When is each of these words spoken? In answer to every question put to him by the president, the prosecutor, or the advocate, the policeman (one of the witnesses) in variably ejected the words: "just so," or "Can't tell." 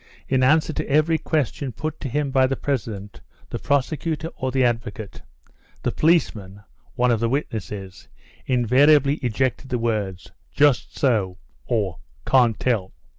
In 0.27 0.41
answer 0.41 0.73
to 0.73 0.89
every 0.89 1.19
question 1.19 1.73
put 1.73 1.99
to 1.99 2.09
him 2.09 2.31
by 2.31 2.47
the 2.47 2.55
president, 2.55 3.21
the 3.51 3.59
prosecutor, 3.59 4.29
or 4.35 4.51
the 4.51 4.63
advocate, 4.63 5.21
the 5.83 5.91
policeman 5.91 6.63
(one 6.95 7.11
of 7.11 7.19
the 7.19 7.29
witnesses) 7.29 8.07
in 8.47 8.65
variably 8.65 9.17
ejected 9.17 9.69
the 9.69 9.77
words: 9.77 10.31
"just 10.51 10.97
so," 10.97 11.37
or 11.67 11.99
"Can't 12.25 12.59
tell." 12.59 12.93